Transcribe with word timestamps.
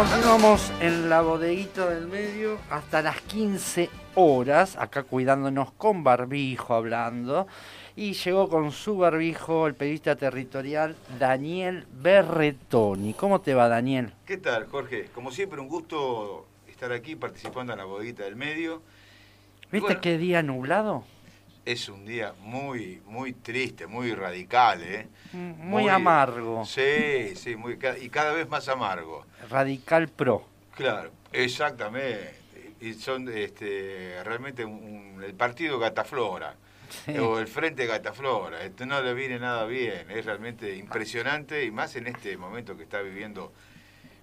Continuamos 0.00 0.72
en 0.80 1.10
la 1.10 1.20
bodeguita 1.20 1.86
del 1.90 2.06
medio 2.06 2.56
hasta 2.70 3.02
las 3.02 3.20
15 3.20 3.90
horas, 4.14 4.78
acá 4.78 5.02
cuidándonos 5.02 5.72
con 5.72 6.02
barbijo 6.02 6.72
hablando. 6.72 7.46
Y 7.96 8.14
llegó 8.14 8.48
con 8.48 8.72
su 8.72 8.96
barbijo 8.96 9.66
el 9.66 9.74
periodista 9.74 10.16
territorial 10.16 10.96
Daniel 11.18 11.86
Berretoni. 11.92 13.12
¿Cómo 13.12 13.42
te 13.42 13.52
va, 13.52 13.68
Daniel? 13.68 14.14
¿Qué 14.24 14.38
tal, 14.38 14.68
Jorge? 14.68 15.10
Como 15.14 15.32
siempre, 15.32 15.60
un 15.60 15.68
gusto 15.68 16.46
estar 16.66 16.92
aquí 16.92 17.14
participando 17.14 17.74
en 17.74 17.78
la 17.80 17.84
bodeguita 17.84 18.24
del 18.24 18.36
medio. 18.36 18.80
¿Viste 19.70 19.80
Bueno. 19.86 20.00
qué 20.00 20.16
día 20.16 20.42
nublado? 20.42 21.04
Es 21.70 21.88
un 21.88 22.04
día 22.04 22.34
muy, 22.40 23.00
muy 23.06 23.32
triste, 23.32 23.86
muy 23.86 24.12
radical, 24.12 24.82
¿eh? 24.82 25.06
Mm, 25.32 25.52
Muy, 25.68 25.88
amargo. 25.88 26.64
Sí, 26.64 27.36
sí, 27.36 27.54
muy, 27.54 27.78
y 28.00 28.08
cada 28.08 28.32
vez 28.32 28.48
más 28.48 28.68
amargo. 28.68 29.24
Radical 29.48 30.08
pro. 30.08 30.44
Claro, 30.74 31.12
exactamente. 31.32 32.34
Y 32.80 32.94
son 32.94 33.28
este, 33.28 34.16
realmente 34.24 34.64
un- 34.64 35.14
un- 35.14 35.22
el 35.22 35.34
partido 35.34 35.78
Gataflora, 35.78 36.56
Sí. 37.04 37.16
o 37.18 37.38
el 37.38 37.46
Frente 37.46 37.86
Gataflora. 37.86 38.64
Esto 38.64 38.84
no 38.84 39.00
le 39.00 39.14
viene 39.14 39.38
nada 39.38 39.64
bien, 39.64 40.10
es 40.10 40.24
realmente 40.24 40.74
impresionante 40.74 41.64
y 41.64 41.70
más 41.70 41.94
en 41.94 42.08
este 42.08 42.36
momento 42.36 42.76
que 42.76 42.82
está 42.82 43.00
viviendo, 43.00 43.52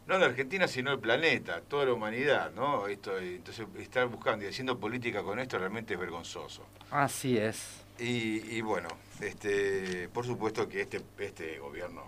no 0.07 0.17
la 0.17 0.25
Argentina, 0.27 0.67
sino 0.67 0.91
el 0.91 0.99
planeta, 0.99 1.61
toda 1.61 1.85
la 1.85 1.93
humanidad, 1.93 2.51
¿no? 2.53 2.87
Esto, 2.87 3.17
entonces, 3.17 3.67
estar 3.79 4.07
buscando 4.07 4.45
y 4.45 4.47
haciendo 4.47 4.79
política 4.79 5.21
con 5.23 5.37
esto 5.39 5.57
realmente 5.59 5.93
es 5.95 5.99
vergonzoso. 5.99 6.65
Así 6.91 7.37
es. 7.37 7.81
Y, 7.99 8.55
y 8.55 8.61
bueno, 8.61 8.87
este, 9.19 10.07
por 10.09 10.25
supuesto 10.25 10.67
que 10.69 10.81
este, 10.81 11.01
este 11.19 11.59
gobierno 11.59 12.03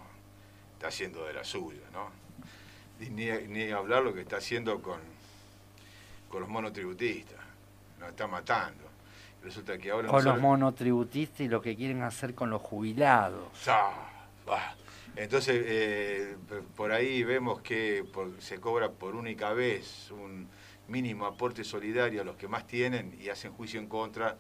está 0.74 0.88
haciendo 0.88 1.26
de 1.26 1.34
la 1.34 1.44
suya, 1.44 1.82
¿no? 1.92 2.10
Y 3.04 3.10
ni, 3.10 3.26
ni 3.48 3.72
hablar 3.72 4.04
lo 4.04 4.14
que 4.14 4.22
está 4.22 4.38
haciendo 4.38 4.82
con, 4.82 5.00
con 6.30 6.42
los 6.42 6.50
monotributistas, 6.50 7.40
nos 8.00 8.10
está 8.10 8.28
matando. 8.28 8.84
Resulta 9.44 9.78
que 9.78 9.90
ahora... 9.92 10.08
no 10.08 10.14
Con 10.14 10.24
los 10.24 10.34
sabe- 10.34 10.42
monotributistas 10.42 11.42
y 11.42 11.48
lo 11.48 11.62
que 11.62 11.76
quieren 11.76 12.04
hacer 12.04 12.36
con 12.36 12.50
los 12.50 12.62
jubilados. 12.62 13.48
Ah. 13.68 14.74
Entonces, 15.16 15.64
eh, 15.68 16.38
por 16.76 16.92
ahí 16.92 17.24
vemos 17.24 17.62
que 17.62 18.06
por- 18.14 18.42
se 18.42 18.60
cobra 18.60 18.90
por 18.92 19.16
única 19.16 19.52
vez 19.54 20.10
un 20.12 20.48
mínimo 20.88 21.26
aporte 21.26 21.64
solidario 21.64 22.22
a 22.22 22.24
los 22.24 22.36
que 22.36 22.48
más 22.48 22.66
tienen 22.66 23.18
y 23.22 23.30
hacen 23.30 23.52
juicio 23.54 23.80
en 23.80 23.88
contra, 23.88 24.38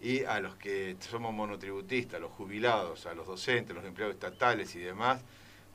y 0.00 0.24
a 0.24 0.40
los 0.40 0.56
que 0.56 0.96
somos 1.00 1.32
monotributistas, 1.32 2.20
los 2.20 2.32
jubilados, 2.32 3.06
a 3.06 3.14
los 3.14 3.26
docentes, 3.26 3.74
los 3.74 3.84
empleados 3.84 4.14
estatales 4.14 4.74
y 4.74 4.80
demás, 4.80 5.20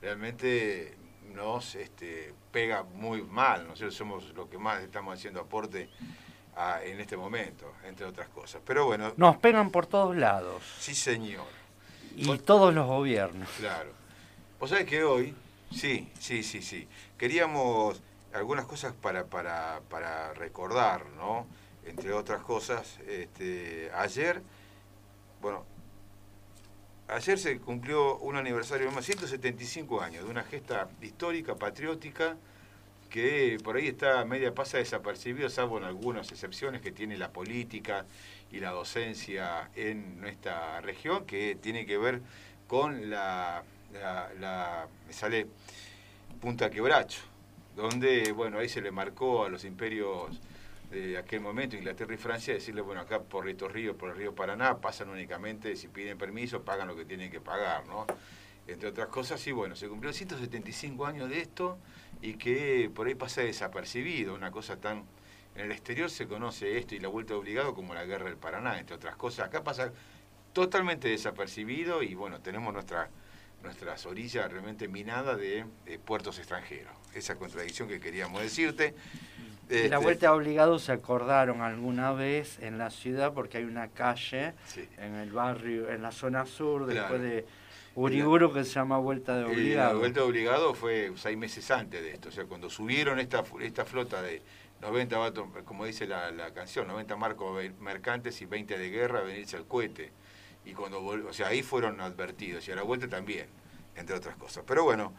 realmente 0.02 0.96
nos 1.34 1.76
este, 1.76 2.34
pega 2.52 2.84
muy 2.84 3.22
mal. 3.22 3.68
Nosotros 3.68 3.94
somos 3.96 4.34
los 4.36 4.48
que 4.50 4.58
más 4.58 4.82
estamos 4.82 5.18
haciendo 5.18 5.40
aporte 5.42 5.90
a- 6.56 6.84
en 6.84 7.00
este 7.00 7.16
momento, 7.16 7.72
entre 7.86 8.06
otras 8.06 8.28
cosas. 8.30 8.62
Pero 8.66 8.86
bueno, 8.88 9.14
Nos 9.16 9.38
pegan 9.38 9.70
por 9.72 9.86
todos 9.86 10.16
lados. 10.16 10.64
sí 10.80 10.94
señor. 10.96 11.46
Y 12.16 12.38
todos 12.40 12.74
los 12.74 12.86
gobiernos. 12.88 13.48
Claro. 13.58 13.92
Vos 14.60 14.72
sabés 14.72 14.88
que 14.88 15.06
hoy, 15.06 15.34
sí, 15.72 16.12
sí, 16.20 16.44
sí, 16.44 16.62
sí, 16.62 16.86
queríamos 17.18 18.02
algunas 18.34 18.66
cosas 18.66 18.92
para, 18.92 19.26
para, 19.26 19.80
para 19.90 20.34
recordar, 20.34 21.06
¿no? 21.16 21.48
Entre 21.86 22.12
otras 22.12 22.42
cosas, 22.42 23.00
este, 23.08 23.90
ayer, 23.96 24.42
bueno, 25.42 25.64
ayer 27.08 27.40
se 27.40 27.58
cumplió 27.60 28.18
un 28.18 28.36
aniversario 28.36 28.92
más, 28.92 29.06
175 29.06 30.02
años, 30.02 30.26
de 30.26 30.30
una 30.30 30.44
gesta 30.44 30.90
histórica, 31.02 31.56
patriótica, 31.56 32.36
que 33.10 33.60
por 33.64 33.78
ahí 33.78 33.88
está 33.88 34.26
media 34.26 34.54
pasa 34.54 34.78
desapercibido, 34.78 35.50
salvo 35.50 35.78
en 35.78 35.86
algunas 35.86 36.34
excepciones 36.34 36.82
que 36.82 36.92
tiene 36.92 37.18
la 37.18 37.32
política 37.32 38.06
y 38.52 38.60
la 38.60 38.72
docencia 38.72 39.70
en 39.78 40.20
nuestra 40.20 40.82
región, 40.82 41.26
que 41.26 41.56
tiene 41.56 41.86
que 41.86 41.98
ver 41.98 42.22
con 42.68 43.10
la, 43.10 43.64
la, 43.94 44.30
la- 44.40 44.88
me 45.08 45.14
sale 45.14 45.48
Punta 46.42 46.70
Quebracho, 46.70 47.22
donde, 47.76 48.32
bueno, 48.32 48.60
ahí 48.60 48.70
se 48.70 48.82
le 48.82 48.92
marcó 48.92 49.46
a 49.46 49.50
los 49.50 49.66
imperios 49.66 50.40
de 50.92 51.18
aquel 51.18 51.42
momento, 51.42 51.76
Inglaterra 51.76 52.14
y 52.14 52.18
Francia, 52.18 52.54
decirle, 52.54 52.82
bueno, 52.82 53.02
acá 53.02 53.20
por 53.22 53.48
estos 53.48 53.72
ríos, 53.72 53.96
por 53.96 54.10
el 54.10 54.16
río 54.18 54.34
Paraná, 54.34 54.78
pasan 54.78 55.10
únicamente, 55.10 55.76
si 55.76 55.88
piden 55.88 56.18
permiso, 56.18 56.64
pagan 56.64 56.88
lo 56.88 56.96
que 56.96 57.06
tienen 57.06 57.30
que 57.30 57.40
pagar, 57.42 57.86
¿no? 57.88 58.08
Entre 58.68 58.88
otras 58.90 59.08
cosas, 59.10 59.40
sí, 59.40 59.52
bueno, 59.52 59.76
se 59.76 59.88
cumplió 59.88 60.14
175 60.14 61.06
años 61.06 61.30
de 61.30 61.42
esto 61.42 61.78
y 62.22 62.34
que 62.36 62.90
por 62.94 63.08
ahí 63.08 63.16
pasa 63.16 63.42
desapercibido, 63.42 64.34
una 64.36 64.52
cosa 64.52 64.78
tan... 64.78 65.04
En 65.56 65.66
el 65.66 65.72
exterior 65.72 66.10
se 66.10 66.28
conoce 66.28 66.78
esto 66.78 66.96
y 66.96 67.00
la 67.00 67.08
vuelta 67.08 67.34
de 67.34 67.40
obligado 67.40 67.74
como 67.74 67.94
la 67.94 68.06
guerra 68.06 68.26
del 68.26 68.38
Paraná, 68.38 68.80
entre 68.80 68.96
otras 68.96 69.16
cosas. 69.16 69.48
Acá 69.48 69.64
pasa 69.64 69.92
totalmente 70.54 71.08
desapercibido 71.10 72.02
y 72.04 72.14
bueno, 72.16 72.40
tenemos 72.40 72.72
nuestra, 72.74 73.10
nuestras 73.64 74.06
orillas 74.06 74.52
realmente 74.52 74.88
minadas 74.88 75.38
de, 75.38 75.66
de 75.86 76.00
puertos 76.00 76.38
extranjeros. 76.40 76.94
Esa 77.14 77.36
contradicción 77.36 77.88
que 77.88 78.00
queríamos 78.00 78.42
decirte. 78.42 78.94
La 79.70 79.76
Este, 79.78 79.98
vuelta 79.98 80.34
obligado 80.34 80.80
se 80.80 80.92
acordaron 80.92 81.62
alguna 81.62 82.12
vez 82.12 82.58
en 82.62 82.78
la 82.80 82.90
ciudad 82.90 83.34
porque 83.34 83.60
hay 83.60 83.66
una 83.66 83.90
calle 83.90 84.54
Sí. 84.66 84.88
en 84.98 85.14
el 85.16 85.32
barrio, 85.32 85.90
en 85.92 86.02
la 86.02 86.12
zona 86.12 86.46
sur, 86.46 86.86
Claro. 86.86 87.00
después 87.00 87.22
de 87.22 87.46
Uriburu, 87.96 88.52
que 88.54 88.64
se 88.64 88.72
llama 88.72 88.98
vuelta 88.98 89.36
de 89.36 89.42
Y 89.42 89.44
la 89.46 89.52
obligado. 89.52 90.00
vuelta 90.00 90.20
de 90.22 90.26
obligado 90.26 90.74
fue 90.74 91.12
seis 91.18 91.38
meses 91.38 91.70
antes 91.70 92.02
de 92.02 92.12
esto. 92.14 92.30
O 92.30 92.32
sea, 92.32 92.46
cuando 92.46 92.70
subieron 92.70 93.20
esta, 93.20 93.44
esta 93.62 93.86
flota 93.86 94.22
de 94.24 94.42
90 94.82 95.18
vatos, 95.18 95.48
como 95.66 95.86
dice 95.86 96.08
la, 96.08 96.32
la 96.32 96.52
canción, 96.54 96.88
90 96.88 97.16
marcos 97.18 97.62
mercantes 97.80 98.42
y 98.42 98.46
20 98.46 98.78
de 98.78 98.90
guerra, 98.90 99.22
venirse 99.22 99.58
al 99.58 99.66
cohete. 99.68 100.12
Y 100.66 100.74
cuando 100.74 101.02
vol- 101.02 101.26
o 101.28 101.34
sea, 101.34 101.48
ahí 101.48 101.64
fueron 101.64 102.00
advertidos. 102.02 102.68
Y 102.68 102.72
a 102.72 102.76
la 102.76 102.84
vuelta 102.84 103.08
también, 103.08 103.48
entre 103.96 104.16
otras 104.16 104.36
cosas. 104.38 104.64
Pero 104.68 104.84
bueno, 104.84 105.14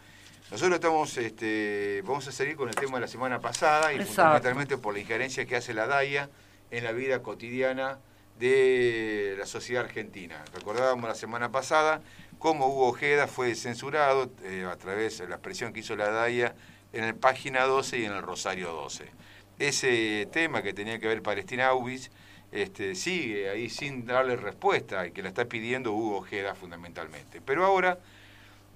nosotros 0.51 0.75
estamos, 0.77 1.17
este, 1.17 2.03
vamos 2.05 2.27
a 2.29 2.33
seguir 2.33 2.57
con 2.57 2.69
el 2.69 2.75
tema 2.75 2.97
de 2.99 3.03
la 3.03 3.09
semana 3.09 3.41
pasada 3.41 3.93
y 3.93 3.97
Exacto. 3.97 4.15
fundamentalmente 4.15 4.79
por 4.79 4.95
la 4.95 5.01
injerencia 5.01 5.45
que 5.47 5.57
hace 5.57 5.75
la 5.75 5.87
DAIA 5.87 6.29
en 6.71 6.85
la 6.85 6.93
vida 6.93 7.23
cotidiana 7.23 7.99
de 8.39 9.35
la 9.39 9.47
sociedad 9.47 9.85
argentina. 9.85 10.43
Recordábamos 10.55 11.09
la 11.09 11.15
semana 11.15 11.51
pasada 11.53 12.01
cómo 12.39 12.69
Hugo 12.69 12.89
Ojeda 12.89 13.27
fue 13.27 13.55
censurado 13.55 14.31
eh, 14.43 14.67
a 14.71 14.77
través 14.77 15.19
de 15.19 15.29
la 15.29 15.35
expresión 15.37 15.73
que 15.73 15.81
hizo 15.81 15.95
la 15.95 16.11
DAIA 16.11 16.55
en 16.93 17.05
el 17.05 17.15
página 17.15 17.65
12 17.65 17.99
y 17.99 18.05
en 18.07 18.13
el 18.13 18.23
Rosario 18.23 18.73
12. 18.73 19.11
Ese 19.59 20.27
tema 20.33 20.63
que 20.63 20.73
tenía 20.73 20.99
que 20.99 21.07
ver 21.07 21.23
Palestina 21.23 21.69
Auschwitz 21.69 22.11
este, 22.53 22.95
sigue 22.95 23.49
ahí 23.49 23.71
sin 23.71 24.05
darle 24.05 24.37
respuesta 24.37 25.07
y 25.07 25.13
que 25.13 25.23
la 25.23 25.29
está 25.29 25.45
pidiendo 25.45 25.93
Hugo 25.93 26.19
Ojeda 26.19 26.55
fundamentalmente. 26.55 27.41
Pero 27.41 27.65
ahora 27.65 27.99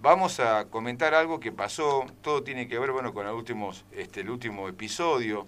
vamos 0.01 0.41
a 0.41 0.67
comentar 0.67 1.15
algo 1.15 1.41
que 1.41 1.53
pasó, 1.53 2.07
todo 2.23 2.43
tiene 2.43 2.69
que 2.69 2.79
ver 2.79 2.93
bueno, 2.93 3.13
con 3.13 3.27
el, 3.27 3.33
últimos, 3.33 3.85
este, 3.93 4.21
el 4.21 4.31
último 4.31 4.69
episodio, 4.69 5.47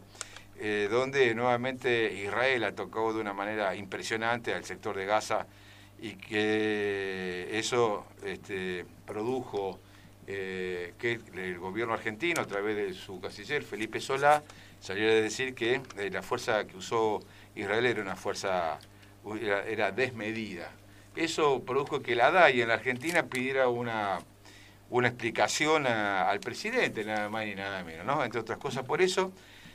eh, 0.58 0.88
donde 0.90 1.34
nuevamente 1.34 2.12
Israel 2.14 2.64
tocado 2.74 3.12
de 3.12 3.20
una 3.20 3.34
manera 3.34 3.74
impresionante 3.76 4.54
al 4.54 4.64
sector 4.64 4.96
de 4.96 5.04
Gaza 5.04 5.46
y 6.00 6.14
que 6.14 7.48
eso 7.52 8.06
este, 8.24 8.86
produjo 9.06 9.78
eh, 10.26 10.94
que 10.98 11.20
el 11.34 11.58
gobierno 11.58 11.94
argentino, 11.94 12.40
a 12.40 12.46
través 12.46 12.76
de 12.76 12.94
su 12.94 13.20
canciller 13.20 13.62
Felipe 13.62 14.00
Solá, 14.00 14.42
salió 14.80 15.08
a 15.08 15.14
decir 15.14 15.54
que 15.54 15.80
eh, 15.96 16.10
la 16.10 16.22
fuerza 16.22 16.66
que 16.66 16.76
usó 16.76 17.20
Israel 17.54 17.86
era 17.86 18.02
una 18.02 18.16
fuerza 18.16 18.78
era, 19.66 19.92
desmedida. 19.92 20.70
Eso 21.14 21.62
produjo 21.64 22.02
que 22.02 22.14
la 22.14 22.30
DAI 22.30 22.60
en 22.60 22.68
la 22.68 22.74
Argentina 22.74 23.24
pidiera 23.24 23.68
una, 23.68 24.18
una 24.90 25.08
explicación 25.08 25.86
al 25.86 26.40
presidente, 26.40 27.04
nada 27.04 27.28
más 27.28 27.46
ni 27.46 27.54
nada 27.54 27.82
menos, 27.84 28.04
¿no? 28.04 28.22
Entre 28.22 28.40
otras 28.40 28.58
cosas, 28.58 28.84
por 28.84 29.00
eso 29.00 29.32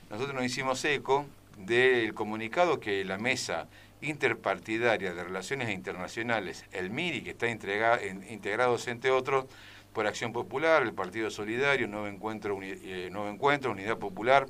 nosotros 0.09 0.35
nos 0.35 0.45
hicimos 0.45 0.83
eco 0.85 1.25
del 1.57 2.13
comunicado 2.13 2.79
que 2.79 3.03
la 3.05 3.17
Mesa 3.17 3.67
Interpartidaria 4.01 5.13
de 5.13 5.23
Relaciones 5.23 5.69
Internacionales, 5.69 6.65
el 6.71 6.89
MIRI, 6.89 7.21
que 7.21 7.31
está 7.31 7.47
integrado, 7.47 8.77
entre 8.87 9.11
otros, 9.11 9.45
por 9.93 10.07
Acción 10.07 10.31
Popular, 10.31 10.83
el 10.83 10.93
Partido 10.93 11.29
Solidario, 11.29 11.87
Nuevo 11.87 12.07
Encuentro, 12.07 12.57
eh, 12.61 13.09
Nuevo 13.11 13.29
Encuentro 13.29 13.71
Unidad 13.71 13.97
Popular, 13.97 14.47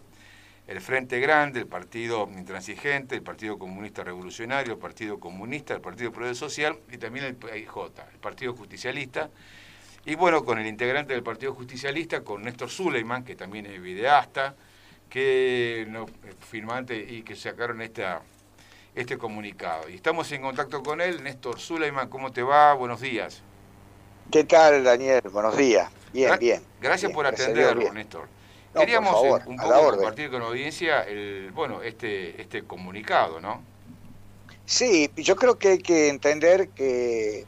el 0.68 0.82
Frente 0.82 1.20
Grande, 1.20 1.60
el 1.60 1.68
Partido 1.68 2.30
Intransigente, 2.38 3.16
el 3.16 3.24
Partido 3.24 3.58
Comunista 3.58 4.04
Revolucionario, 4.04 4.74
el 4.74 4.80
Partido 4.80 5.20
Comunista, 5.20 5.74
el 5.74 5.82
Partido 5.82 6.12
Progreso 6.12 6.48
Social 6.48 6.78
y 6.92 6.98
también 6.98 7.26
el 7.26 7.36
PIJ, 7.36 7.92
el 8.14 8.20
Partido 8.20 8.54
Justicialista. 8.54 9.30
Y 10.06 10.16
bueno, 10.16 10.44
con 10.44 10.60
el 10.60 10.68
integrante 10.68 11.14
del 11.14 11.24
Partido 11.24 11.54
Justicialista, 11.54 12.22
con 12.22 12.44
Néstor 12.44 12.70
Zuleiman, 12.70 13.24
que 13.24 13.36
también 13.36 13.66
es 13.66 13.82
videasta, 13.82 14.56
que 15.10 15.86
no, 15.90 16.06
firmante 16.40 16.98
y 16.98 17.22
que 17.24 17.36
sacaron 17.36 17.82
esta, 17.82 18.22
este 18.96 19.18
comunicado. 19.18 19.90
Y 19.90 19.96
estamos 19.96 20.32
en 20.32 20.42
contacto 20.42 20.82
con 20.82 21.02
él. 21.02 21.22
Néstor 21.24 21.60
Zuleiman, 21.60 22.08
¿cómo 22.10 22.32
te 22.32 22.42
va? 22.42 22.74
Buenos 22.74 23.02
días. 23.02 23.44
¿Qué 24.32 24.46
tal, 24.46 24.86
Daniel? 24.86 25.22
Buenos 25.30 25.58
días. 25.58 25.92
Bien, 26.14 26.40
bien. 26.40 26.64
Gracias 26.80 27.12
por 27.12 27.26
atenderlo, 27.26 27.92
Néstor. 27.92 28.30
Queríamos 28.74 29.14
eh, 29.26 29.44
un 29.46 29.58
poco 29.58 29.92
compartir 29.92 30.32
con 30.32 30.40
la 30.40 30.48
audiencia 30.48 31.02
el, 31.02 31.52
bueno, 31.52 31.82
este, 31.82 32.42
este 32.42 32.64
comunicado, 32.64 33.42
¿no? 33.42 33.62
Sí, 34.66 35.12
yo 35.18 35.36
creo 35.36 35.60
que 35.60 35.68
hay 35.68 35.80
que 35.80 36.08
entender 36.08 36.70
que 36.70 37.46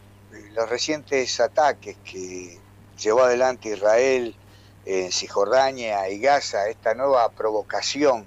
los 0.55 0.69
recientes 0.69 1.39
ataques 1.39 1.95
que 2.03 2.59
llevó 2.99 3.21
adelante 3.21 3.69
Israel 3.69 4.35
en 4.85 5.09
Cisjordania 5.09 6.09
y 6.09 6.19
Gaza, 6.19 6.67
esta 6.67 6.93
nueva 6.95 7.29
provocación 7.29 8.25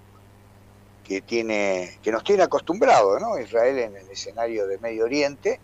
que 1.05 1.20
tiene, 1.20 1.99
que 2.02 2.11
nos 2.11 2.25
tiene 2.25 2.44
acostumbrados, 2.44 3.20
¿no? 3.20 3.38
Israel 3.38 3.79
en 3.81 3.97
el 3.97 4.11
escenario 4.11 4.67
de 4.67 4.79
Medio 4.79 5.05
Oriente, 5.05 5.61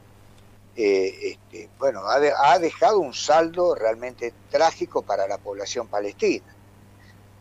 eh, 0.76 1.32
este, 1.32 1.69
bueno, 1.78 2.02
ha, 2.06 2.58
dejado 2.58 2.98
un 3.00 3.12
saldo 3.12 3.74
realmente 3.74 4.32
trágico 4.50 5.02
para 5.02 5.26
la 5.28 5.38
población 5.38 5.88
palestina. 5.88 6.54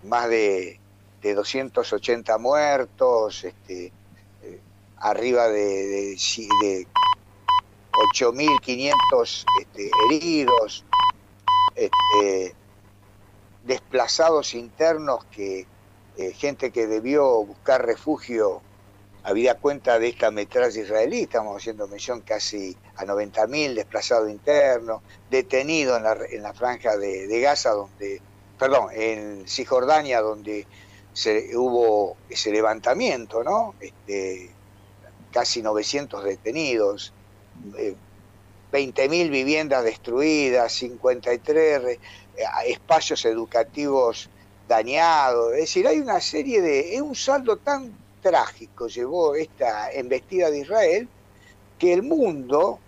Más 0.04 0.30
de, 0.30 0.80
280 1.22 2.38
muertos, 2.39 3.44
este, 3.44 3.94
eh, 4.42 4.60
arriba 4.98 5.48
de, 5.48 5.88
de, 5.88 6.48
de 6.62 6.88
8.500 8.16 9.45
este, 9.62 9.92
heridos, 10.10 10.83
este, 11.75 12.56
desplazados 13.63 14.56
internos 14.56 15.25
que 15.25 15.68
eh, 16.18 16.33
gente 16.33 16.72
que 16.72 16.88
debió 16.88 17.44
buscar 17.45 17.86
refugio 17.86 18.62
había 19.23 19.56
cuenta 19.56 20.00
de 20.00 20.09
esta 20.09 20.31
metralla 20.31 20.81
israelí, 20.81 21.21
estamos 21.21 21.57
haciendo 21.57 21.88
mención 21.88 22.21
casi 22.21 22.75
a 22.95 23.06
90.000 23.06 23.75
desplazados 23.75 24.29
internos, 24.29 25.01
detenidos 25.29 25.97
en 25.97 26.03
la, 26.03 26.18
en 26.29 26.41
la 26.41 26.53
franja 26.53 26.97
de, 26.97 27.39
Gaza, 27.39 27.71
donde, 27.71 28.21
perdón, 28.57 28.88
en 28.94 29.47
Cisjordania, 29.47 30.21
donde 30.21 30.65
se, 31.13 31.56
hubo 31.56 32.18
ese 32.29 32.51
levantamiento, 32.51 33.44
¿no? 33.44 33.75
Este, 33.79 34.50
casi 35.31 35.62
900 35.62 36.23
detenidos, 36.23 37.13
20.000 38.71 39.09
eh, 39.09 39.29
viviendas 39.29 39.83
destruidas, 39.83 40.71
53 40.73 41.83
eh, 41.85 42.00
espacios 42.65 43.23
educativos 43.25 44.29
dañados. 44.68 45.53
Es 45.53 45.59
decir, 45.59 45.88
hay 45.88 46.00
una 46.00 46.19
serie 46.19 46.62
de... 46.62 46.95
Es 46.95 47.01
un 47.01 47.15
saldo 47.15 47.57
tan 47.57 47.94
trágico 48.21 48.88
llevó 48.88 49.35
esta 49.35 49.91
embestida 49.91 50.50
de 50.50 50.59
Israel 50.59 51.09
que 51.77 51.94
el 51.94 52.03
mundo, 52.03 52.79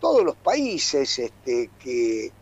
todos 0.00 0.24
los 0.24 0.36
países 0.36 1.18
este, 1.18 1.70
que 1.78 2.32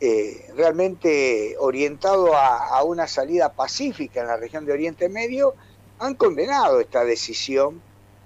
eh, 0.00 0.50
realmente 0.54 1.56
orientado 1.58 2.36
a, 2.36 2.82
una 2.84 3.08
salida 3.08 3.52
pacífica 3.52 4.20
en 4.20 4.28
la 4.28 4.36
región 4.36 4.64
de 4.64 4.72
Oriente 4.72 5.08
Medio, 5.08 5.54
han 5.98 6.14
condenado 6.14 6.80
esta 6.80 7.04
decisión 7.04 7.82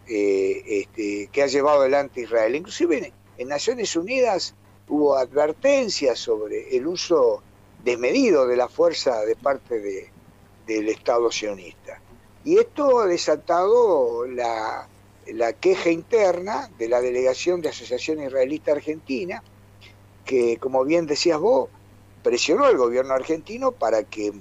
eh, 0.07 0.63
este, 0.67 1.29
que 1.33 1.43
ha 1.43 1.47
llevado 1.47 1.81
adelante 1.81 2.23
Israel. 2.23 2.55
Inclusive 2.55 3.13
en 3.39 3.49
Naciones 3.49 3.97
Unidas 3.97 4.55
hubo 4.89 5.17
advertencias 5.17 6.19
sobre 6.19 6.77
el 6.77 6.87
uso 6.87 7.43
desmedido 7.83 8.47
de 8.47 8.57
la 8.57 8.69
fuerza 8.69 9.23
de 9.23 9.37
parte 9.37 9.81
de, 9.81 10.11
del 10.67 10.91
Estado 10.91 11.33
sionista. 11.33 12.02
Y 12.45 12.59
esto 12.59 13.01
ha 13.01 13.07
desatado 13.07 14.27
la, 14.27 14.89
queja 15.61 15.91
interna 15.91 16.69
de 16.79 16.89
la 16.89 17.01
delegación 17.01 17.61
de 17.61 17.69
Asociación 17.69 18.23
Israelita 18.23 18.73
Argentina, 18.73 19.43
que, 20.25 20.57
como 20.59 20.85
bien 20.85 21.07
decías 21.07 21.39
vos, 21.39 21.69
presionó 22.23 22.65
al 22.65 22.77
gobierno 22.77 23.15
argentino 23.15 23.73
para 23.73 24.03
que 24.05 24.33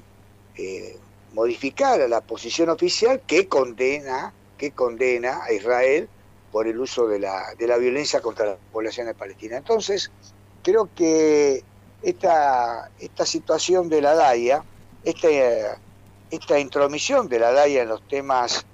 eh, 0.56 0.98
modificara 1.34 2.08
la 2.08 2.22
posición 2.22 2.70
oficial 2.70 3.22
que 3.26 3.48
condena, 3.48 4.34
que 4.58 4.72
condena 4.72 5.44
a 5.44 5.54
Israel 5.54 6.10
por 6.52 6.68
el 6.68 6.80
uso 6.80 7.08
de 7.08 7.20
la, 7.20 7.56
de 7.58 7.68
la 7.68 7.78
violencia 7.78 8.20
contra 8.22 8.46
las 8.46 8.58
poblaciones 8.72 9.16
palestinas. 9.16 9.60
Entonces, 9.60 10.12
creo 10.64 10.90
que 10.94 11.64
esta, 12.02 12.92
esta 13.00 13.26
situación 13.26 13.90
de 13.90 14.02
la 14.02 14.16
DAIA, 14.16 14.64
esta, 15.04 15.30
esta 16.32 16.58
intromisión 16.58 17.28
de 17.28 17.40
la 17.40 17.52
DAIA 17.52 17.84
en 17.84 17.90
los 17.90 18.08
temas 18.08 18.66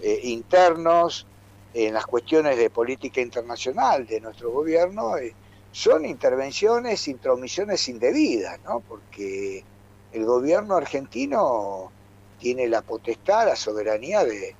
eh, 0.00 0.20
internos, 0.24 1.26
en 1.72 1.94
las 1.94 2.06
cuestiones 2.06 2.56
de 2.58 2.70
política 2.70 3.20
internacional 3.20 4.06
de 4.06 4.20
nuestro 4.20 4.50
gobierno, 4.50 5.16
eh, 5.16 5.34
son 5.72 6.04
intervenciones, 6.04 7.08
intromisiones 7.08 7.88
indebidas, 7.88 8.60
¿no? 8.64 8.80
porque 8.80 9.64
el 10.12 10.24
gobierno 10.24 10.76
argentino 10.76 11.90
tiene 12.38 12.68
la 12.68 12.82
potestad, 12.82 13.46
la 13.46 13.56
soberanía 13.56 14.24
de, 14.24 14.54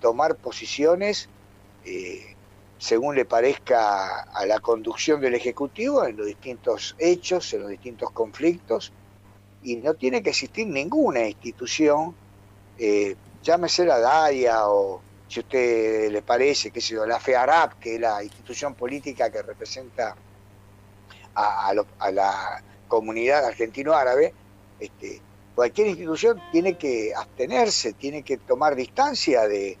tomar 0.00 0.36
posiciones 0.36 1.28
eh, 1.84 2.36
según 2.78 3.16
le 3.16 3.24
parezca 3.24 4.22
a 4.22 4.46
la 4.46 4.60
conducción 4.60 5.20
del 5.20 5.34
Ejecutivo 5.34 6.04
en 6.04 6.16
los 6.16 6.26
distintos 6.26 6.94
hechos, 6.98 7.52
en 7.52 7.62
los 7.62 7.70
distintos 7.70 8.10
conflictos, 8.12 8.92
y 9.62 9.76
no 9.76 9.94
tiene 9.94 10.22
que 10.22 10.30
existir 10.30 10.66
ninguna 10.66 11.26
institución, 11.26 12.14
eh, 12.78 13.16
llámese 13.42 13.84
la 13.84 13.98
DAIA 13.98 14.68
o 14.68 15.00
si 15.28 15.40
a 15.40 15.42
usted 15.42 16.10
le 16.10 16.22
parece, 16.22 16.70
qué 16.70 16.80
sé 16.80 16.94
yo, 16.94 17.06
la 17.06 17.20
FEARAP, 17.20 17.78
que 17.78 17.94
es 17.94 18.00
la 18.00 18.22
institución 18.22 18.74
política 18.74 19.30
que 19.30 19.42
representa 19.42 20.14
a, 21.34 21.72
la 22.12 22.62
comunidad 22.88 23.46
argentino-árabe, 23.46 24.34
este, 24.78 25.20
cualquier 25.54 25.88
institución 25.88 26.42
tiene 26.50 26.76
que 26.76 27.14
abstenerse, 27.14 27.94
tiene 27.94 28.22
que 28.22 28.36
tomar 28.36 28.74
distancia 28.74 29.46
de 29.48 29.78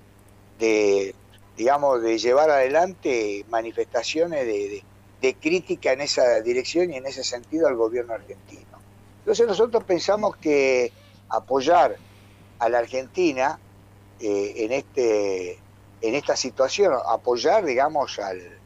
digamos, 1.56 2.02
de 2.02 2.18
llevar 2.18 2.50
adelante 2.50 3.44
manifestaciones 3.48 4.46
de, 4.46 4.82
crítica 5.40 5.92
en 5.92 6.00
esa 6.00 6.40
dirección 6.40 6.92
y 6.92 6.96
en 6.96 7.06
ese 7.06 7.22
sentido 7.22 7.68
al 7.68 7.76
gobierno 7.76 8.14
argentino. 8.14 8.71
Entonces 9.22 9.46
nosotros 9.46 9.84
pensamos 9.84 10.36
que 10.36 10.92
apoyar 11.28 11.96
a 12.58 12.68
la 12.68 12.78
Argentina 12.78 13.58
eh, 14.20 14.52
en, 14.56 14.72
este, 14.72 15.58
en 16.00 16.14
esta 16.14 16.36
situación, 16.36 16.94
apoyar, 17.08 17.64
digamos, 17.64 18.18
al, 18.18 18.58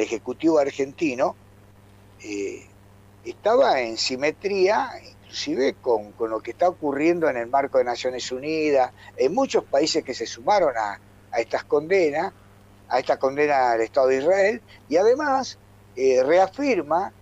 Ejecutivo 0.00 0.58
argentino, 0.58 1.36
eh, 2.22 2.66
estaba 3.24 3.80
en 3.82 3.98
simetría 3.98 4.92
inclusive 5.24 5.74
con, 5.74 6.12
con, 6.12 6.30
lo 6.30 6.40
que 6.40 6.52
está 6.52 6.68
ocurriendo 6.68 7.28
en 7.28 7.36
el 7.36 7.48
marco 7.48 7.76
de 7.78 7.84
Naciones 7.84 8.32
Unidas, 8.32 8.92
en 9.16 9.34
muchos 9.34 9.64
países 9.64 10.02
que 10.02 10.14
se 10.14 10.26
sumaron 10.26 10.74
a, 10.76 10.98
a 11.34 11.40
estas 11.40 11.64
condenas, 11.64 12.32
a 12.88 12.98
esta 12.98 13.18
condena 13.18 13.72
al 13.72 13.80
Estado 13.80 14.08
de 14.08 14.18
Israel, 14.18 14.62
y 14.88 14.96
además 14.96 15.58
eh, 15.96 16.22
reafirma 16.22 17.12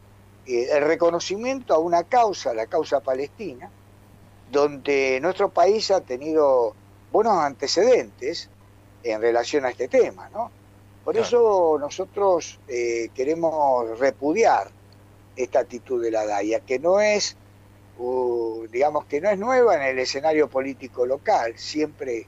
eh, 0.46 0.68
el 0.72 0.84
reconocimiento 0.84 1.74
a 1.74 1.78
una 1.78 2.04
causa, 2.04 2.54
la 2.54 2.66
causa 2.66 3.00
palestina, 3.00 3.70
donde 4.50 5.18
nuestro 5.20 5.48
país 5.48 5.90
ha 5.90 6.00
tenido 6.00 6.74
buenos 7.10 7.38
antecedentes 7.38 8.48
en 9.02 9.20
relación 9.20 9.64
a 9.64 9.70
este 9.70 9.88
tema, 9.88 10.28
¿no? 10.30 10.50
Por 11.04 11.16
eso 11.16 11.78
nosotros 11.80 12.60
eh, 12.68 13.10
queremos 13.12 13.98
repudiar 13.98 14.70
esta 15.34 15.60
actitud 15.60 16.00
de 16.00 16.12
la 16.12 16.24
DAIA, 16.24 16.60
que 16.60 16.78
no 16.78 17.00
es, 17.00 17.36
digamos 18.70 19.06
que 19.06 19.20
no 19.20 19.28
es 19.28 19.38
nueva 19.38 19.74
en 19.74 19.82
el 19.82 19.98
escenario 19.98 20.48
político 20.48 21.04
local, 21.04 21.54
siempre 21.56 22.26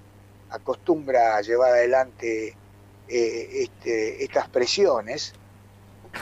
acostumbra 0.51 1.37
a 1.37 1.41
llevar 1.43 1.73
adelante 1.73 2.57
eh, 3.09 3.63
este, 3.63 4.25
estas 4.25 4.49
presiones 4.49 5.35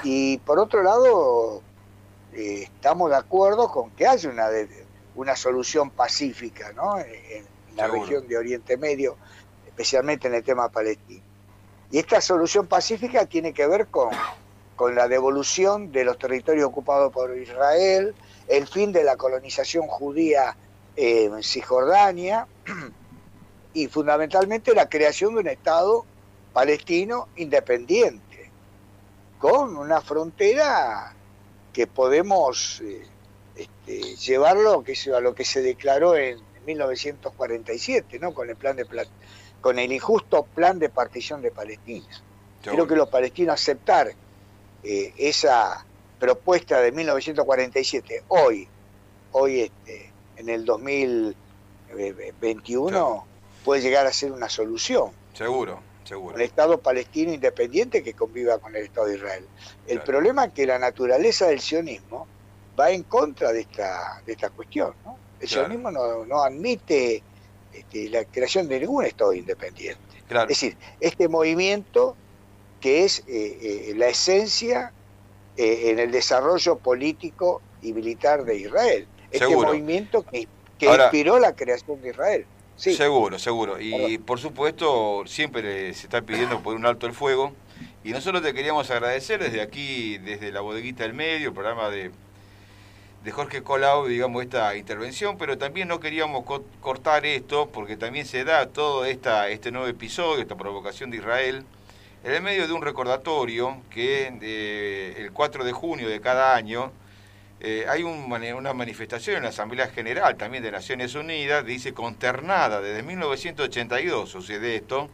y 0.02 0.38
por 0.38 0.58
otro 0.58 0.82
lado 0.82 1.62
eh, 2.34 2.62
estamos 2.62 3.10
de 3.10 3.16
acuerdo 3.16 3.70
con 3.70 3.90
que 3.90 4.06
haya 4.06 4.30
una, 4.30 4.48
una 5.14 5.36
solución 5.36 5.90
pacífica 5.90 6.72
¿no? 6.72 6.98
en, 6.98 7.46
la 7.76 7.86
región 7.88 8.28
de 8.28 8.36
Oriente 8.36 8.76
Medio, 8.76 9.16
especialmente 9.66 10.28
en 10.28 10.34
el 10.34 10.42
tema 10.42 10.68
palestino. 10.68 11.22
Y 11.90 11.98
esta 11.98 12.20
solución 12.20 12.66
pacífica 12.66 13.24
tiene 13.24 13.54
que 13.54 13.66
ver 13.66 13.86
con, 13.86 14.10
con 14.76 14.94
la 14.94 15.08
devolución 15.08 15.90
de 15.90 16.04
los 16.04 16.18
territorios 16.18 16.66
ocupados 16.66 17.12
por 17.12 17.36
Israel, 17.36 18.14
el 18.48 18.66
fin 18.66 18.92
de 18.92 19.04
la 19.04 19.16
colonización 19.16 19.86
judía 19.86 20.56
en 20.96 21.42
Cisjordania 21.42 22.46
y 23.74 23.86
fundamentalmente 23.88 24.74
la 24.74 24.88
creación 24.88 25.34
de 25.34 25.40
un 25.40 25.48
Estado 25.48 26.04
palestino 26.52 27.28
independiente, 27.36 28.50
con 29.38 29.76
una 29.76 30.00
frontera 30.02 31.14
que 31.72 31.86
podemos 31.86 32.80
eh, 32.80 33.06
este, 33.56 34.16
llevarlo 34.16 34.82
a 35.14 35.20
lo 35.20 35.34
que 35.34 35.44
se 35.44 35.62
declaró 35.62 36.16
en 36.16 36.40
1947, 36.66 38.18
¿no? 38.18 38.34
con 38.34 38.50
el 38.50 38.56
plan 38.56 38.74
de 38.76 38.86
con 39.60 39.78
el 39.78 39.92
injusto 39.92 40.42
plan 40.42 40.78
de 40.78 40.88
partición 40.88 41.42
de 41.42 41.52
Palestina. 41.52 42.08
Creo 42.62 42.86
que 42.86 42.96
los 42.96 43.08
palestinos 43.08 43.54
aceptar 43.54 44.12
eh, 44.82 45.14
esa 45.16 45.86
propuesta 46.18 46.80
de 46.80 46.92
1947 46.92 48.24
hoy, 48.28 48.68
hoy 49.32 49.60
este, 49.60 50.10
en 50.36 50.48
el 50.48 50.64
2021 50.64 53.26
puede 53.64 53.82
llegar 53.82 54.06
a 54.06 54.12
ser 54.12 54.32
una 54.32 54.48
solución. 54.48 55.10
Seguro, 55.34 55.80
seguro. 56.06 56.34
Un 56.34 56.40
Estado 56.42 56.80
palestino 56.80 57.32
independiente 57.32 58.02
que 58.02 58.14
conviva 58.14 58.58
con 58.58 58.74
el 58.76 58.84
Estado 58.84 59.06
de 59.06 59.16
Israel. 59.16 59.46
El 59.86 60.02
problema 60.02 60.46
es 60.46 60.52
que 60.52 60.66
la 60.66 60.78
naturaleza 60.78 61.46
del 61.46 61.60
sionismo 61.60 62.26
va 62.78 62.90
en 62.90 63.02
contra 63.04 63.52
de 63.52 63.60
esta, 63.60 64.22
de 64.24 64.32
esta 64.32 64.50
cuestión. 64.50 64.94
¿no? 65.04 65.16
El 65.40 65.48
sionismo 65.48 65.90
no, 65.90 66.42
admite 66.42 67.22
este, 67.72 68.08
la 68.08 68.24
creación 68.24 68.68
de 68.68 68.80
ningún 68.80 69.04
Estado 69.04 69.32
independiente. 69.32 70.00
Es 70.28 70.48
decir, 70.48 70.76
este 71.00 71.28
movimiento 71.28 72.16
que 72.80 73.04
es 73.04 73.20
eh, 73.20 73.24
eh, 73.88 73.92
la 73.96 74.08
esencia 74.08 74.92
eh, 75.56 75.90
en 75.90 75.98
el 75.98 76.10
desarrollo 76.10 76.76
político 76.76 77.60
y 77.82 77.92
militar 77.92 78.44
de 78.44 78.56
Israel. 78.56 79.06
Este 79.30 79.48
movimiento 79.48 80.24
que, 80.24 80.48
inspiró 80.80 81.38
la 81.38 81.54
creación 81.54 82.02
de 82.02 82.10
Israel. 82.10 82.46
Seguro, 82.76 83.38
seguro. 83.38 83.80
Y 83.80 84.18
por 84.18 84.40
supuesto, 84.40 85.22
siempre 85.26 85.94
se 85.94 86.06
está 86.06 86.22
pidiendo 86.22 86.62
por 86.62 86.74
un 86.74 86.86
alto 86.86 87.06
el 87.06 87.12
fuego. 87.12 87.52
Y 88.04 88.10
nosotros 88.10 88.42
te 88.42 88.52
queríamos 88.52 88.90
agradecer 88.90 89.40
desde 89.42 89.60
aquí, 89.60 90.18
desde 90.18 90.50
la 90.50 90.60
bodeguita 90.60 91.04
del 91.04 91.14
medio, 91.14 91.48
el 91.48 91.54
programa 91.54 91.88
de, 91.88 92.10
de 93.22 93.30
Jorge 93.30 93.62
Colau, 93.62 94.06
digamos, 94.06 94.42
esta 94.42 94.76
intervención, 94.76 95.38
pero 95.38 95.56
también 95.56 95.86
no 95.86 96.00
queríamos 96.00 96.44
cortar 96.80 97.24
esto, 97.26 97.68
porque 97.70 97.96
también 97.96 98.26
se 98.26 98.44
da 98.44 98.66
todo 98.66 99.04
esta, 99.04 99.48
este 99.48 99.70
nuevo 99.70 99.86
episodio, 99.86 100.42
esta 100.42 100.56
provocación 100.56 101.10
de 101.10 101.18
Israel, 101.18 101.64
en 102.24 102.32
el 102.32 102.42
medio 102.42 102.66
de 102.66 102.72
un 102.72 102.82
recordatorio 102.82 103.76
que 103.90 105.14
el 105.16 105.32
4 105.32 105.64
de 105.64 105.72
junio 105.72 106.08
de 106.08 106.20
cada 106.20 106.54
año 106.56 106.92
eh, 107.64 107.86
hay 107.88 108.02
una 108.02 108.72
manifestación 108.72 109.36
en 109.36 109.44
la 109.44 109.50
Asamblea 109.50 109.86
General 109.86 110.36
también 110.36 110.64
de 110.64 110.72
Naciones 110.72 111.14
Unidas, 111.14 111.64
dice 111.64 111.94
consternada, 111.94 112.80
desde 112.80 113.04
1982 113.04 114.28
sucede 114.28 114.74
esto, 114.74 115.08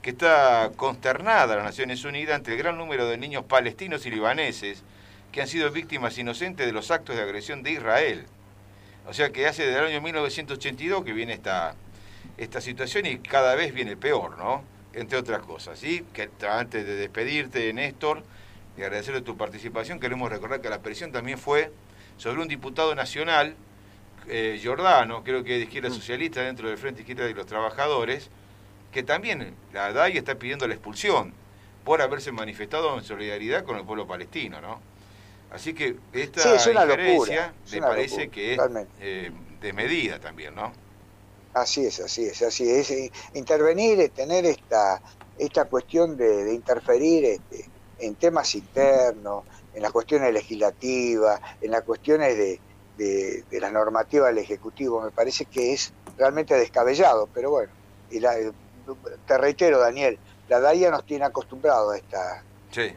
que 0.00 0.08
está 0.08 0.70
consternada 0.74 1.54
las 1.54 1.66
Naciones 1.66 2.02
Unidas 2.06 2.36
ante 2.36 2.52
el 2.52 2.56
gran 2.56 2.78
número 2.78 3.06
de 3.06 3.18
niños 3.18 3.44
palestinos 3.44 4.06
y 4.06 4.10
libaneses 4.10 4.82
que 5.32 5.42
han 5.42 5.48
sido 5.48 5.70
víctimas 5.70 6.16
inocentes 6.16 6.64
de 6.64 6.72
los 6.72 6.90
actos 6.90 7.14
de 7.14 7.20
agresión 7.20 7.62
de 7.62 7.72
Israel. 7.72 8.24
O 9.06 9.12
sea 9.12 9.28
que 9.28 9.46
hace 9.46 9.66
desde 9.66 9.80
el 9.80 9.84
año 9.88 10.00
1982 10.00 11.04
que 11.04 11.12
viene 11.12 11.34
esta, 11.34 11.74
esta 12.38 12.62
situación 12.62 13.04
y 13.04 13.18
cada 13.18 13.54
vez 13.54 13.74
viene 13.74 13.98
peor, 13.98 14.38
¿no? 14.38 14.64
Entre 14.94 15.18
otras 15.18 15.42
cosas. 15.42 15.78
Que 15.80 16.30
antes 16.48 16.86
de 16.86 16.96
despedirte, 16.96 17.70
Néstor, 17.74 18.22
y 18.78 18.82
agradecerle 18.82 19.20
tu 19.20 19.36
participación, 19.36 20.00
queremos 20.00 20.30
recordar 20.30 20.62
que 20.62 20.70
la 20.70 20.80
presión 20.80 21.12
también 21.12 21.38
fue 21.38 21.70
sobre 22.16 22.40
un 22.40 22.48
diputado 22.48 22.94
nacional, 22.94 23.56
eh, 24.28 24.58
Giordano, 24.60 25.24
creo 25.24 25.42
que 25.44 25.54
de 25.54 25.64
izquierda 25.64 25.88
mm. 25.88 25.94
socialista 25.94 26.42
dentro 26.42 26.68
del 26.68 26.78
Frente 26.78 27.00
Izquierda 27.00 27.24
de 27.24 27.34
los 27.34 27.46
Trabajadores, 27.46 28.30
que 28.92 29.02
también 29.02 29.54
la 29.72 29.92
DAI 29.92 30.18
está 30.18 30.34
pidiendo 30.36 30.68
la 30.68 30.74
expulsión 30.74 31.32
por 31.84 32.00
haberse 32.02 32.30
manifestado 32.30 32.96
en 32.96 33.04
solidaridad 33.04 33.64
con 33.64 33.76
el 33.76 33.84
pueblo 33.84 34.06
palestino, 34.06 34.60
¿no? 34.60 34.80
Así 35.50 35.74
que 35.74 35.96
esta 36.12 36.40
sí, 36.58 36.70
diferencia 36.70 37.52
me 37.72 37.80
parece 37.80 38.28
que 38.28 38.54
es 38.54 38.60
eh, 39.00 39.30
desmedida 39.60 40.18
también, 40.18 40.54
¿no? 40.54 40.72
Así 41.52 41.84
es, 41.84 42.00
así 42.00 42.24
es, 42.24 42.40
así 42.40 42.70
es. 42.70 42.90
Eh, 42.90 43.12
intervenir, 43.34 44.08
tener 44.10 44.46
esta, 44.46 45.02
esta 45.38 45.66
cuestión 45.66 46.16
de, 46.16 46.44
de 46.44 46.54
interferir 46.54 47.24
este, 47.24 47.66
en 47.98 48.14
temas 48.14 48.54
internos, 48.54 49.44
en 49.74 49.82
las 49.82 49.92
cuestiones 49.92 50.32
legislativas, 50.32 51.40
en 51.60 51.70
las 51.70 51.82
cuestiones 51.82 52.36
de, 52.36 52.60
la 53.50 53.70
normativa 53.70 54.28
del 54.28 54.38
Ejecutivo. 54.38 55.02
Me 55.02 55.10
parece 55.10 55.46
que 55.46 55.72
es 55.72 55.92
realmente 56.16 56.54
descabellado, 56.54 57.28
pero 57.32 57.50
bueno, 57.50 57.72
y 58.10 58.20
te 58.20 59.38
reitero, 59.38 59.78
Daniel, 59.78 60.18
la 60.48 60.60
DAIA 60.60 60.90
nos 60.90 61.04
tiene 61.04 61.24
acostumbrado 61.24 61.90
a 61.90 61.96
esta, 61.96 62.44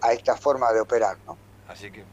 a 0.02 0.14
esta 0.14 0.36
forma 0.36 0.72
de 0.74 0.82
operar. 0.82 1.18
¿no? 1.26 1.38
Así 1.68 1.92
que, 1.92 2.04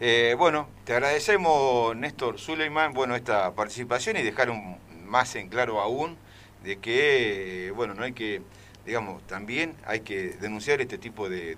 eh, 0.00 0.34
bueno, 0.38 0.68
te 0.84 0.92
agradecemos, 0.92 1.96
Néstor 1.96 2.38
Suleiman, 2.38 2.92
bueno, 2.92 3.16
esta 3.16 3.52
participación 3.52 4.16
y 4.16 4.22
dejar 4.22 4.50
un, 4.50 4.78
más 5.04 5.34
en 5.34 5.48
claro 5.48 5.80
aún 5.80 6.16
de 6.62 6.78
que, 6.78 7.72
bueno, 7.74 7.94
no 7.94 8.04
hay 8.04 8.12
que 8.12 8.42
digamos, 8.84 9.26
también 9.26 9.74
hay 9.86 10.00
que 10.00 10.30
denunciar 10.40 10.80
este 10.80 10.98
tipo 10.98 11.28
de, 11.28 11.56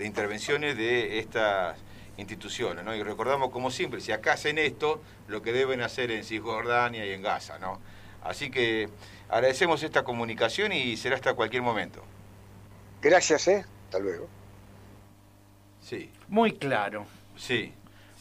intervenciones 0.00 0.76
de 0.76 1.18
estas 1.18 1.78
instituciones, 2.16 2.84
¿no? 2.84 2.94
Y 2.94 3.02
recordamos 3.02 3.50
como 3.50 3.70
siempre, 3.70 4.00
si 4.00 4.12
acá 4.12 4.34
hacen 4.34 4.58
esto, 4.58 5.00
lo 5.28 5.42
que 5.42 5.52
deben 5.52 5.80
hacer 5.80 6.10
en 6.10 6.24
Cisjordania 6.24 7.04
y 7.06 7.12
en 7.12 7.22
Gaza, 7.22 7.58
¿no? 7.58 7.80
Así 8.22 8.50
que 8.50 8.88
agradecemos 9.28 9.82
esta 9.82 10.04
comunicación 10.04 10.72
y 10.72 10.96
será 10.96 11.16
hasta 11.16 11.34
cualquier 11.34 11.62
momento. 11.62 12.02
Gracias, 13.02 13.48
¿eh? 13.48 13.64
Hasta 13.86 13.98
luego. 13.98 14.28
Sí. 15.80 16.10
Muy 16.28 16.52
claro. 16.52 17.06
Sí. 17.36 17.72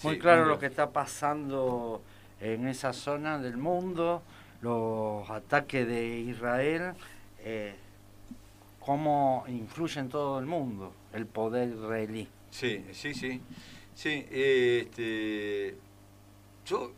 Muy 0.02 0.20
claro 0.20 0.46
lo 0.46 0.60
que 0.60 0.66
está 0.66 0.90
pasando 0.90 2.02
en 2.42 2.68
esa 2.68 2.92
zona 2.92 3.38
del 3.38 3.56
mundo, 3.56 4.22
los 4.62 5.30
ataques 5.30 5.88
de 5.88 6.20
Israel 6.20 6.94
eh, 7.40 7.76
cómo 8.80 9.46
influye 9.48 10.00
en 10.00 10.10
todo 10.10 10.40
el 10.40 10.46
mundo 10.46 10.94
el 11.14 11.26
poder 11.26 11.70
israelí. 11.70 12.28
Sí, 12.52 12.86
sí, 12.92 13.14
sí. 13.14 13.42
Sí, 13.96 14.26
este, 14.32 15.76
yo, 16.66 16.92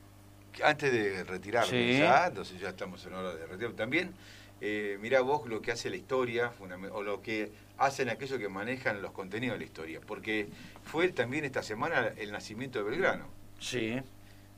antes 0.63 0.91
de 0.91 1.24
retirarme 1.25 2.00
ya, 2.00 2.27
entonces 2.27 2.60
ya 2.60 2.69
estamos 2.69 3.05
en 3.05 3.13
hora 3.13 3.36
de 3.36 3.45
retirar 3.45 3.74
también, 3.74 4.13
eh, 4.62 4.98
mirá 5.01 5.22
vos 5.22 5.48
lo 5.48 5.62
que 5.62 5.72
hace 5.72 5.89
la 5.89 5.98
historia, 5.98 6.53
o 6.91 7.03
lo 7.03 7.22
que 7.22 7.51
hacen 7.77 8.10
aquellos 8.10 8.39
que 8.39 8.48
manejan 8.48 9.01
los 9.01 9.12
contenidos 9.12 9.55
de 9.55 9.60
la 9.60 9.65
historia, 9.65 10.01
porque 10.01 10.48
fue 10.84 11.10
también 11.10 11.43
esta 11.43 11.62
semana 11.62 12.13
el 12.17 12.31
nacimiento 12.31 12.79
de 12.79 12.89
Belgrano. 12.89 13.27
Sí. 13.60 14.00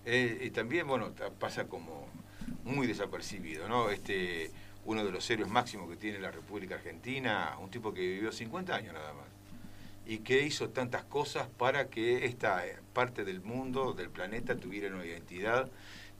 Eh, 0.06 0.40
y 0.42 0.52
también, 0.52 0.88
bueno, 0.88 1.14
pasa 1.40 1.68
como 1.68 2.08
muy 2.64 2.86
desapercibido, 2.86 3.68
¿no? 3.68 3.90
Este, 3.90 4.52
uno 4.86 5.04
de 5.04 5.12
los 5.12 5.30
héroes 5.30 5.50
máximos 5.50 5.90
que 5.90 5.98
tiene 5.98 6.20
la 6.20 6.32
República 6.32 6.76
Argentina, 6.76 7.58
un 7.60 7.70
tipo 7.70 7.94
que 7.94 8.02
vivió 8.02 8.32
50 8.32 8.76
años 8.76 8.94
nada 8.94 9.14
más, 9.14 9.26
y 10.08 10.20
que 10.20 10.42
hizo 10.42 10.70
tantas 10.70 11.04
cosas 11.04 11.48
para 11.58 11.90
que 11.90 12.26
esta 12.26 12.64
parte 12.94 13.26
del 13.26 13.42
mundo, 13.42 13.94
del 13.94 14.10
planeta, 14.10 14.56
tuviera 14.56 14.94
una 14.94 15.06
identidad 15.06 15.70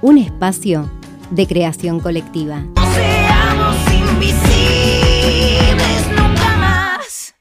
Un 0.00 0.16
espacio 0.16 0.90
de 1.30 1.46
creación 1.46 2.00
colectiva. 2.00 2.64